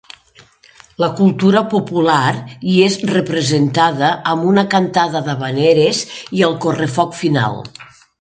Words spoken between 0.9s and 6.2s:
La cultura popular hi és representada amb una cantada d’havaneres